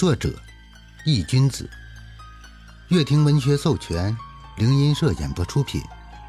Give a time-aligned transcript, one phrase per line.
[0.00, 0.32] 作者：
[1.04, 1.68] 易君子，
[2.88, 4.16] 乐亭文学授权，
[4.56, 5.78] 灵音社演播出品，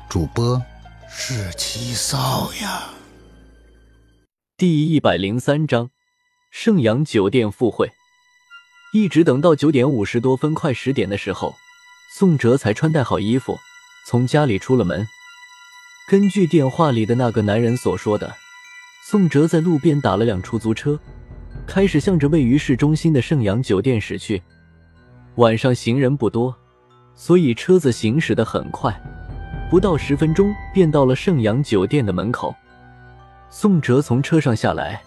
[0.09, 0.61] 主播
[1.09, 2.89] 是七少呀。
[4.57, 5.89] 第一百零三章，
[6.51, 7.89] 盛阳酒店赴会。
[8.91, 11.55] 一直等到九点五十多分，快十点的时候，
[12.17, 13.57] 宋哲才穿戴好衣服，
[14.05, 15.07] 从家里出了门。
[16.09, 18.35] 根据电话里的那个男人所说的，
[19.09, 20.99] 宋哲在路边打了辆出租车。
[21.71, 24.43] 开始向着位于市中心的盛阳酒店驶去。
[25.35, 26.53] 晚上行人不多，
[27.15, 28.93] 所以车子行驶的很快，
[29.69, 32.53] 不到十分钟便到了盛阳酒店的门口。
[33.49, 35.01] 宋哲从车上下来，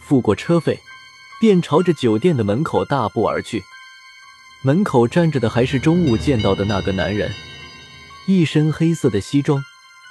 [0.00, 0.76] 付过车费，
[1.40, 3.62] 便朝着酒店的门口大步而去。
[4.64, 7.30] 门口站着的还是中午见到的那个男人，
[8.26, 9.64] 一身黑色的西装，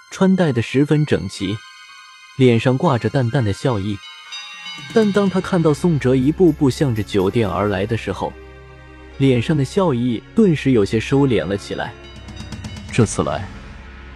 [0.10, 1.58] 穿戴的十分整齐，
[2.38, 3.98] 脸上挂着淡淡的笑意。
[4.94, 8.32] 但当他看到宋哲一步步向着酒店而来的时候，
[9.18, 11.94] 脸上的笑意顿时有些收敛了起来。
[12.92, 13.48] 这次来，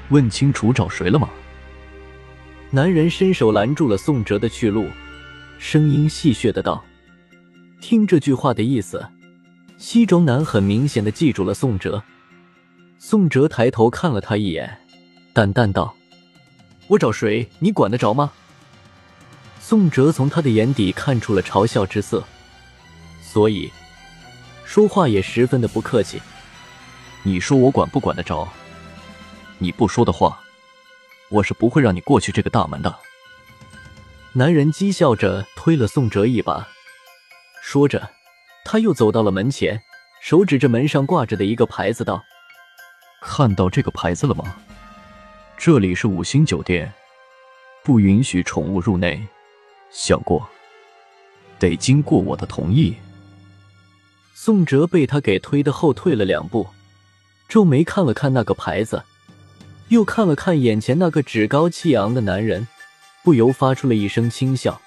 [0.09, 1.29] 问清楚找谁了吗？
[2.71, 4.87] 男人伸手拦住了宋哲的去路，
[5.57, 6.83] 声音戏谑的道
[7.79, 9.07] ：“听这句话的意思，
[9.77, 12.03] 西装男很明显的记住了宋哲。”
[12.99, 14.79] 宋哲抬头看了他一眼，
[15.31, 15.95] 淡淡道
[16.89, 18.33] ：“我找谁，你管得着吗？”
[19.67, 22.23] 宋哲从他的眼底看出了嘲笑之色，
[23.19, 23.71] 所以
[24.63, 26.21] 说话也十分的不客气。
[27.23, 28.47] 你说我管不管得着？
[29.57, 30.39] 你不说的话，
[31.29, 32.95] 我是不会让你过去这个大门的。
[34.33, 36.67] 男人讥笑着推了宋哲一把，
[37.63, 38.11] 说着，
[38.65, 39.81] 他又走到了门前，
[40.21, 42.23] 手指着门上挂着的一个牌子道
[43.19, 44.57] ：“看到这个牌子了吗？
[45.57, 46.93] 这里是五星酒店，
[47.83, 49.27] 不允许宠物入内。”
[49.97, 50.45] 想过，
[51.57, 52.97] 得经过我的同意。
[54.33, 56.67] 宋哲被他给推的后退了两步，
[57.47, 59.01] 皱眉看了看那个牌子，
[59.87, 62.67] 又看了看眼前那个趾高气昂的男人，
[63.23, 64.81] 不由发出了一声轻笑。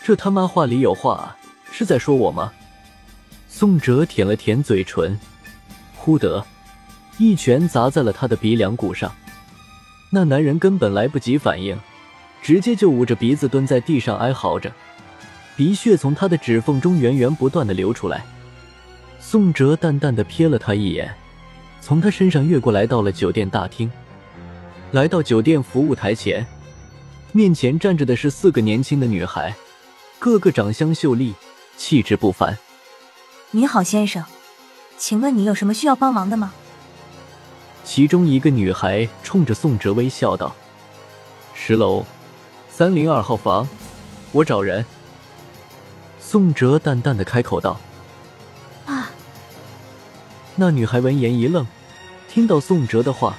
[0.00, 1.36] 这他妈话里有话啊，
[1.72, 2.52] 是在说我吗？
[3.48, 5.18] 宋哲舔了舔嘴唇，
[5.96, 6.46] 忽得
[7.18, 9.12] 一拳砸在了他的鼻梁骨上。
[10.12, 11.76] 那男人根本来不及反应。
[12.42, 14.72] 直接就捂着鼻子蹲在地上哀嚎着，
[15.56, 18.24] 鼻血从他的指缝中源源不断的流出来。
[19.18, 21.14] 宋哲淡淡的瞥了他一眼，
[21.80, 23.90] 从他身上越过来到了酒店大厅，
[24.92, 26.46] 来到酒店服务台前，
[27.32, 29.54] 面前站着的是四个年轻的女孩，
[30.18, 31.34] 个个长相秀丽，
[31.76, 32.56] 气质不凡。
[33.50, 34.24] 你好，先生，
[34.96, 36.54] 请问你有什么需要帮忙的吗？
[37.84, 40.54] 其中一个女孩冲着宋哲微笑道
[41.54, 42.04] ：“十楼。”
[42.80, 43.68] 三零二号房，
[44.32, 44.82] 我找人。
[46.18, 47.78] 宋哲淡淡的开口道
[48.88, 49.10] ：“啊。”
[50.56, 51.66] 那女孩闻言一愣，
[52.26, 53.36] 听到宋哲的话，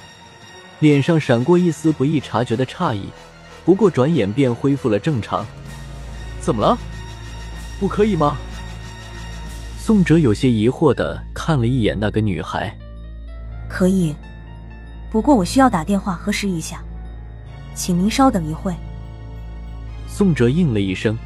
[0.78, 3.08] 脸上闪过一丝不易察觉的诧异，
[3.64, 5.44] 不过转眼便恢复了正常。
[6.40, 6.78] 怎么了？
[7.80, 8.36] 不可以吗？
[9.76, 12.72] 宋哲有些疑惑的看了一眼那个女孩。
[13.68, 14.14] 可以，
[15.10, 16.80] 不过我需要打电话核实一下，
[17.74, 18.72] 请您稍等一会。
[20.14, 21.16] 宋哲应了一声，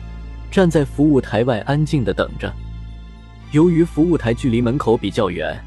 [0.49, 2.51] 站在服务台外安静的等着。
[3.51, 5.61] 由于服务台距离门口比较远，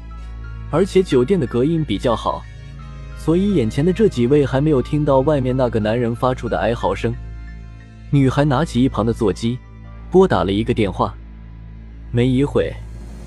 [0.70, 2.42] 而且酒店的隔音比较好，
[3.18, 7.14] 所以眼前的这几位还没有听到外面那个男人发出的哀嚎声。
[8.10, 9.58] 女孩拿起一旁的座机，
[10.10, 11.14] 拨打了一个电话。
[12.10, 12.72] 没一会，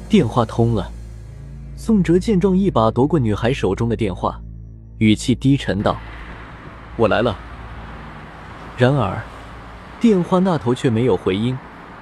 [0.09, 0.89] 电话通了。
[1.77, 4.41] 宋哲见状，一把夺过女孩手中的电话，
[4.97, 5.95] 语气低沉道
[6.97, 7.37] ：“我来了。”
[8.75, 9.21] 然而。
[10.03, 11.57] 电话那头却没有回音，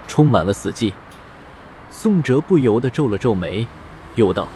[0.08, 0.92] 充满了死寂。
[1.92, 3.68] 宋哲不由得皱了皱眉，
[4.16, 4.48] 又道：“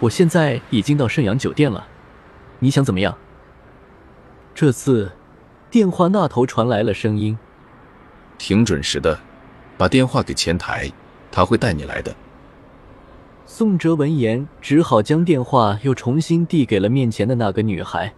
[0.00, 1.86] 我现在已经到盛阳酒店了，
[2.58, 3.16] 你想怎么样？”
[4.52, 5.12] 这次，
[5.70, 7.38] 电话那头传来了声音
[8.36, 9.20] ：“挺准时的，
[9.78, 10.90] 把电话给前台，
[11.30, 12.12] 他会带你来的。”
[13.46, 18.12] 宋哲闻言，只好将电话又重新递给了面前的那个女孩：“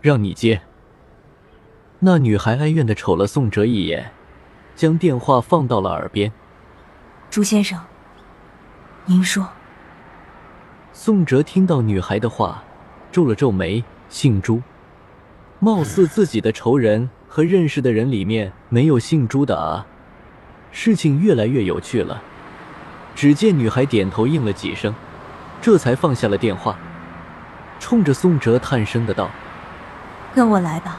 [0.00, 0.62] 让你接。”
[2.04, 4.10] 那女孩哀怨的瞅了宋哲一眼，
[4.74, 6.32] 将电话放到了耳边。
[7.30, 7.78] 朱先生，
[9.06, 9.48] 您说。
[10.92, 12.64] 宋哲听到女孩的话，
[13.12, 13.84] 皱了皱眉。
[14.08, 14.60] 姓朱，
[15.60, 19.86] 貌似自己的仇人和认识的人里面没有姓朱的啊。
[20.72, 22.20] 事情越来越有趣了。
[23.14, 24.92] 只见女孩点头应了几声，
[25.60, 26.76] 这才放下了电话，
[27.78, 29.30] 冲着宋哲叹声的道
[30.34, 30.98] ：“跟我来吧。”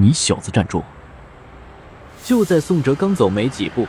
[0.00, 0.84] 你小子站住！
[2.24, 3.84] 就在宋哲刚走没几步，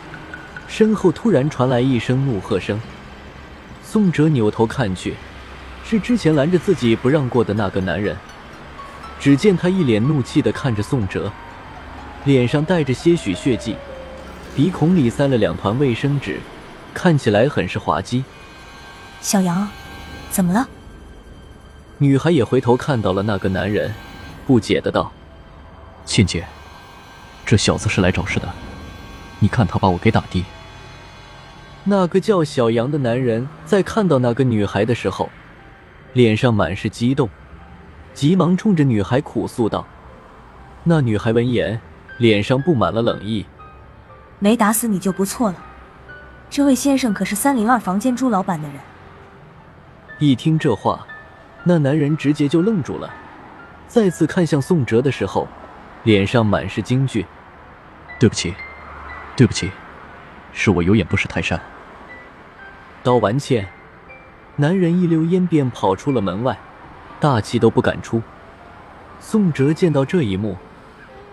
[0.68, 2.82] 身后突然传来一声怒喝声。
[3.84, 5.14] 宋哲扭头看去，
[5.86, 8.18] 是之前拦着自己不让过的那个男人。
[9.20, 11.32] 只见他一脸怒气的看着宋哲，
[12.26, 13.76] 脸上带着些许血迹，
[14.56, 16.40] 鼻孔里塞了两团卫生纸，
[16.92, 18.24] 看起来很是滑稽。
[19.22, 19.70] 小杨，
[20.32, 20.68] 怎么了？
[22.00, 23.94] 女孩也回头看到了那个男人，
[24.48, 25.12] 不解的道
[26.10, 26.44] ：“倩姐，
[27.46, 28.50] 这小子是来找事的，
[29.38, 30.44] 你看他把我给打的。”
[31.86, 35.30] 那个叫小杨的男人在看到那个女孩的时候，
[36.14, 37.30] 脸上满是激动，
[38.16, 39.86] 急忙冲着女孩苦诉道。
[40.84, 41.80] 那女孩闻言，
[42.18, 43.46] 脸上布满了冷意
[44.40, 45.64] ：“没打死你就不错了。
[46.50, 48.78] 这位先生可是三零二房间朱老板的人。”
[50.18, 51.06] 一听这话，
[51.64, 53.08] 那男人直接就愣住了，
[53.88, 55.48] 再次看向宋哲的时候，
[56.04, 57.26] 脸上满是惊惧
[58.20, 58.54] ：“对不起，
[59.36, 59.70] 对不起。”
[60.52, 61.62] 是我有眼不识泰山。
[63.04, 63.68] 道完歉，
[64.56, 66.58] 男人一溜烟便跑出了门外，
[67.20, 68.22] 大气都不敢出。
[69.20, 70.58] 宋哲见到这一幕，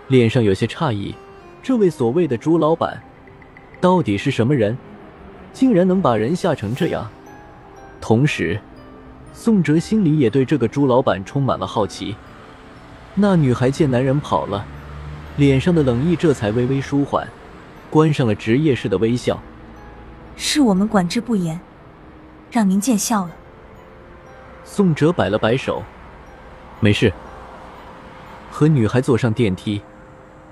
[0.07, 1.15] 脸上有些诧异：
[1.63, 3.01] 这位所谓的朱老板，
[3.81, 4.77] 到底是什么人？
[5.51, 7.09] 竟然能把人吓成这样？
[7.99, 8.59] 同时，
[9.33, 12.15] 宋哲心里也对这个朱老板充满了好奇。
[13.19, 14.63] 那女孩见男人跑了，
[15.37, 17.27] 脸上的冷意这才微微舒缓。
[17.89, 19.39] 关上了职业式的微笑，
[20.35, 21.59] 是我们管制不严，
[22.51, 23.31] 让您见笑了。
[24.63, 25.81] 宋哲摆了摆手，
[26.79, 27.11] 没事。
[28.51, 29.81] 和女孩坐上电梯，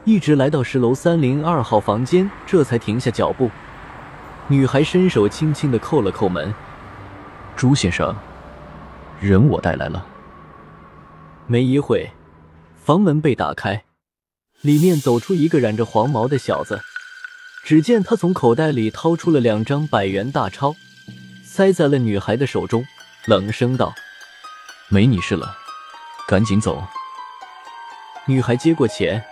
[0.06, 3.52] 一直来到十楼三零二号房间，这才停下脚步。
[4.48, 6.52] 女孩伸手轻轻的扣了扣门，
[7.56, 8.16] 朱先生，
[9.20, 10.04] 人我带来了。
[11.48, 12.10] 没一会，
[12.86, 13.84] 房门被打开，
[14.62, 16.82] 里面走出一个染着黄毛的小子。
[17.64, 20.76] 只见他从口袋里掏出了两张百元大钞，
[21.44, 22.86] 塞在了女孩的手中，
[23.26, 23.92] 冷声道
[24.88, 25.58] ：“没你事了，
[26.28, 26.86] 赶紧走。”
[28.28, 29.26] 女孩接过钱，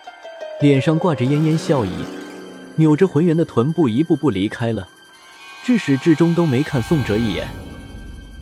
[0.60, 1.92] 脸上挂着奄奄笑意，
[2.78, 4.90] 扭着浑圆的臀部，一步步离开了，
[5.64, 7.48] 至始至终都没看宋哲一眼。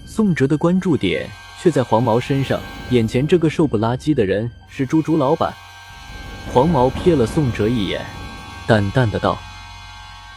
[0.06, 1.30] 宋哲的关注点
[1.62, 2.60] 却在黄毛身上，
[2.90, 5.54] 眼前这个瘦不拉几的人是猪猪老板。
[6.52, 8.04] 黄毛瞥了宋哲一眼，
[8.66, 9.38] 淡淡的道。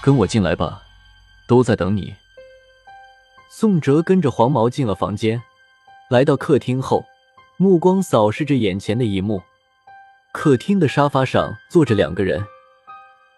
[0.03, 0.83] 跟我进来吧，
[1.49, 2.15] 都在等你。
[3.51, 5.41] 宋哲跟着黄毛进了房间，
[6.11, 7.07] 来到客厅后，
[7.57, 9.43] 目光扫视着眼前的一幕。
[10.31, 12.45] 客厅的沙发上坐着两个人，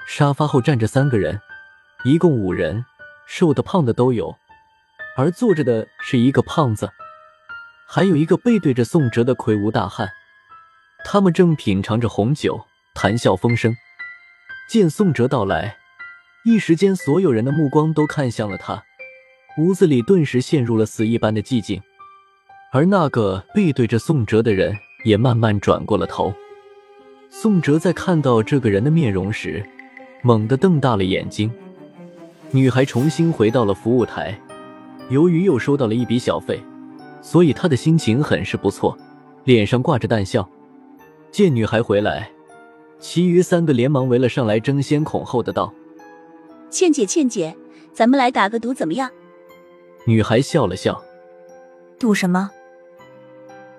[0.08, 1.40] 沙发后站着三个人，
[2.04, 2.84] 一共五人，
[3.28, 4.34] 瘦的胖的都有。
[5.16, 6.90] 而坐着的是一个胖子，
[7.88, 10.08] 还有一个背对着宋哲的魁梧大汉。
[11.04, 12.60] 他们正品尝着红酒，
[12.94, 13.74] 谈笑风生。
[14.68, 15.76] 见宋哲到来。
[16.44, 18.82] 一时间，所有人的目光都看向了他，
[19.58, 21.80] 屋子里顿时陷入了死一般的寂静。
[22.72, 26.32] 而那个背对着宋哲的人也慢慢转过了头。
[27.30, 29.64] 宋哲在看到这个人的面容时，
[30.22, 31.52] 猛地瞪大了眼睛。
[32.50, 34.40] 女孩重新回到了服务台，
[35.08, 36.60] 由于又收到了一笔小费，
[37.26, 38.96] 所以他的心情很是不错，
[39.42, 40.48] 脸上挂着淡笑。
[41.32, 42.30] 见女孩回来，
[43.00, 45.74] 其余三个连忙围了上来，争先恐后的道。
[46.70, 47.56] 倩姐，倩姐，
[47.92, 49.10] 咱们来打个赌怎么样？
[50.04, 51.02] 女孩笑了笑，
[51.98, 52.48] 赌什么？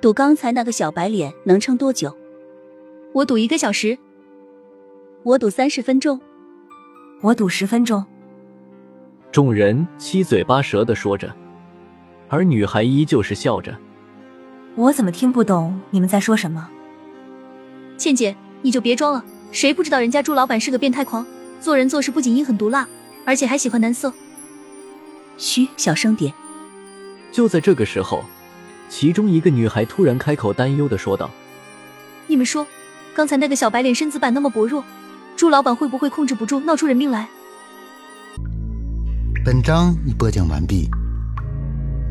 [0.02, 2.14] 赌刚才那个小白脸能撑多久？
[3.14, 3.98] 我赌一个小时。
[5.24, 6.20] 我赌三十分钟。
[7.22, 8.06] 我赌十分钟。
[9.32, 11.34] 众人七嘴八舌的说着，
[12.30, 13.78] 而女孩依旧是笑着。
[14.76, 16.70] 我怎么听不懂你们在说什么？
[17.98, 21.26] 倩姐，你就别装了，谁不知道人家朱老板是个变态狂？
[21.60, 22.88] 做人做事不仅阴狠毒辣，
[23.26, 24.14] 而且还喜欢男色。
[25.38, 26.32] 嘘，小声点。
[27.32, 28.24] 就在这个时候，
[28.90, 31.30] 其中一个女孩突然开口，担忧的说道
[32.28, 32.68] ：“你们说，
[33.16, 34.84] 刚才那个小白脸身子板那么薄弱，
[35.36, 37.28] 朱老板会不会控制不住，闹出人命来？”
[39.44, 40.88] 本章已播讲完毕，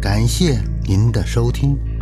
[0.00, 1.95] 感谢您的收听。